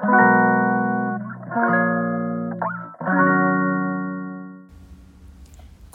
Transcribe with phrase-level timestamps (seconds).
[0.00, 0.06] こ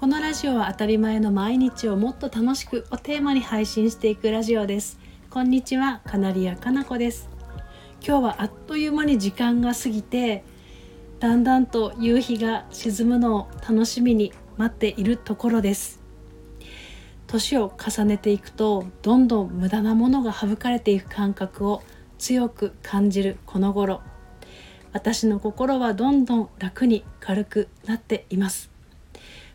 [0.05, 4.99] のラジオは当たり前の毎日をもっと楽しくをテーマに配信していくラジオです。
[5.31, 7.29] こんにちはカナリアかなこです。
[8.05, 10.43] 今日はあっという間に時間が過ぎて
[11.19, 15.99] だんだんと夕日が沈むのを楽しみに待っているところです。
[17.25, 21.81] 年を重ねていくとどんどん無駄なものが省かれていく感覚を
[22.17, 24.01] 強く感じるこの頃。
[24.93, 28.71] 私の心はどんどん楽に軽くなっています。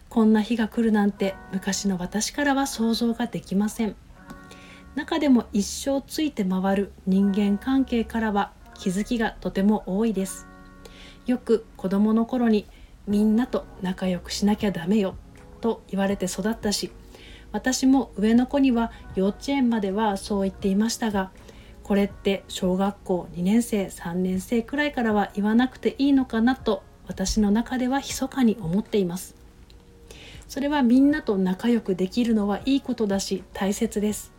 [0.09, 3.97] こんな日が来るなんて昔の私からは想像ができません。
[4.95, 10.47] 中でも一生ついて回る人間関係からは気づきがとても多いです。
[11.27, 12.67] よく子供の頃に
[13.07, 15.15] みんなと仲良くしなきゃダメよ
[15.61, 16.91] と言われて育ったし
[17.53, 21.31] 私も上の子には幼稚園まではそう言っていましたが
[21.91, 29.35] これって小学校2年生3年生くらいからは言わなくていいのかなと私の中では密かに思っています。
[30.47, 34.31] それはみんなと仲良くできるのはいいことだし大切です。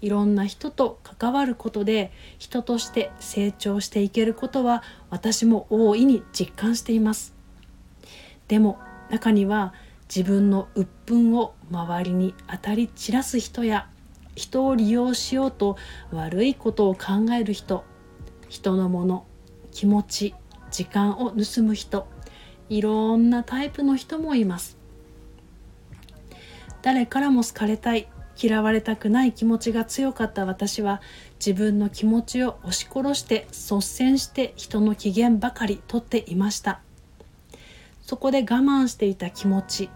[0.00, 7.34] いろんな人と関わることで人として成長していけることは私も大いに実感しています。
[8.46, 8.78] でも
[9.10, 9.74] 中には
[10.08, 13.90] 自分の鬱憤を周りに当たり散らす人や
[14.38, 15.76] 人を利用しようと
[16.10, 17.84] 悪いことを考える人。
[18.48, 19.26] 人のもの
[19.72, 20.34] 気持ち
[20.70, 22.06] 時間を盗む人。
[22.70, 24.78] いろんなタイプの人もいます。
[26.80, 28.08] 誰からも好かれたい
[28.40, 30.46] 嫌われたくない気持ちが強かった。
[30.46, 31.02] 私は
[31.44, 36.80] 自分の気持ちを押し殺して率先して人の機嫌ばかりとっていました。
[38.02, 39.90] そこで我慢していた気持ち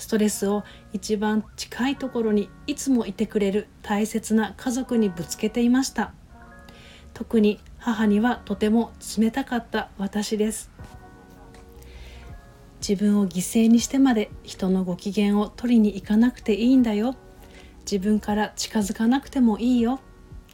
[0.00, 6.12] ストレスを一番近いところにいつもいてくれる大切な家族にぶつけていました。
[7.12, 10.70] 特に母にはとても冷たかった私です。
[12.80, 17.14] 自分を犠牲にしてまで人のご機嫌を取りに行かなくていいんだよ。
[17.80, 20.00] 自分から近づかなくてもいいよ。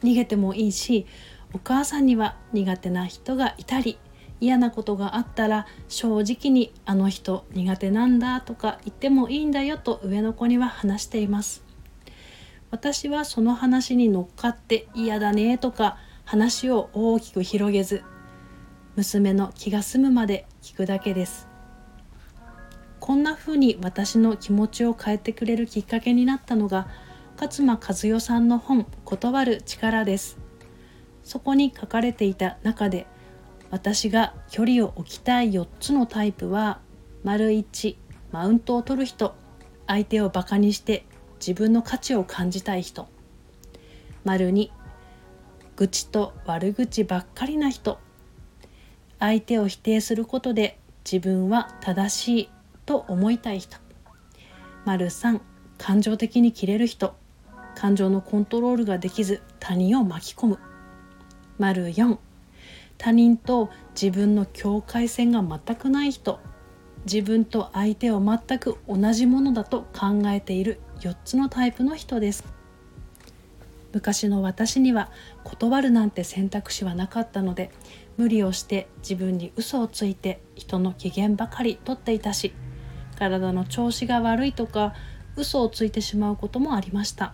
[0.03, 1.07] 逃げてもいいし
[1.53, 3.97] お母さんには苦手な人がいたり
[4.39, 11.63] 嫌なことがあったら正直にあの人苦手なんだとか言ってもいいんだよと上の子には話しています。
[12.69, 18.03] 私はその話に乗っかって嫌だねとか話を大きく広げず
[18.97, 21.47] 娘の気が済むまで聞くだけです。
[22.99, 26.87] こんな風に私の気持ちを変えてくれるきっかけになったのが
[27.39, 30.37] 勝間和代さんの本「断る力」です。
[31.23, 33.05] そこに書かれていた中で
[33.69, 36.79] 私が距離を置きたい4つのタイプは
[37.23, 37.97] 丸1
[38.31, 39.35] マウントを取る人。
[39.87, 41.05] 相手をバカにして
[41.39, 43.07] 自分の価値を感じたい人。
[44.23, 44.69] 丸2
[45.75, 47.99] 愚痴と悪口ばっかりな人。
[49.19, 50.79] 相手を否定することで
[51.09, 52.49] 自分は正しい
[52.85, 53.77] と思いたい人。
[54.85, 55.41] 丸3
[55.77, 57.15] 感情的に切れる人。
[57.75, 60.59] 感情のコントロールができず他人を巻き込む。
[61.59, 62.17] 丸4
[62.97, 63.69] 他人と
[63.99, 66.39] 自分の境界線が全くない人
[67.05, 72.43] 自分と相手を全く同じものだと考えている4つのタイプの人です。
[73.93, 75.09] 昔の私には
[75.43, 77.71] 断るなんて選択肢はなかったので
[78.17, 82.53] 無理をして自分に嘘をついて人の機嫌ばかりとっていたし
[83.17, 84.93] 体の調子が悪いとか
[85.35, 87.33] 嘘をついてしまうこともありました。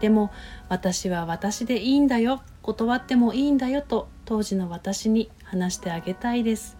[0.00, 0.32] でも
[0.68, 6.76] 私は私でいいんだよ断ってもいいんだよと当時の私に話してあげたいです。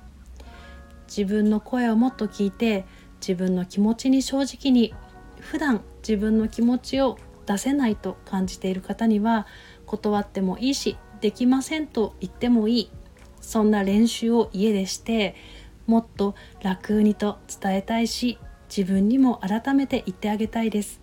[1.06, 2.84] 自分の声をもっと聞いて
[3.20, 4.94] 自分の気持ちに正直に
[5.40, 9.46] 普段自分の気持ちを出せないと感じている方には
[9.86, 12.90] 断ってもいいしできませんと言ってもいい。
[13.40, 15.34] そんな練習を家でして
[15.86, 18.38] もっと楽にと伝えたいし
[18.74, 21.00] 自分にも改めて言ってあげたいです。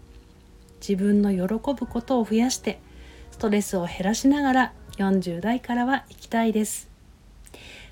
[0.80, 2.82] 自分の喜ぶことを増やして
[3.30, 6.90] ストレスを減らしながら40代からは行きたいです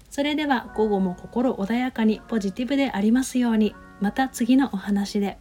[0.09, 5.37] それでは午後も心穏やかにポジティブでありますようにまた次のお話で。